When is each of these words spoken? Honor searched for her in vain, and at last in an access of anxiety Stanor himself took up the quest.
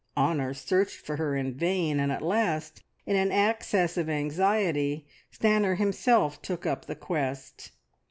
Honor 0.17 0.55
searched 0.55 0.97
for 1.05 1.17
her 1.17 1.35
in 1.35 1.53
vain, 1.53 1.99
and 1.99 2.11
at 2.11 2.23
last 2.23 2.81
in 3.05 3.15
an 3.15 3.31
access 3.31 3.97
of 3.97 4.09
anxiety 4.09 5.05
Stanor 5.31 5.77
himself 5.77 6.41
took 6.41 6.65
up 6.65 6.85
the 6.85 6.95
quest. 6.95 7.69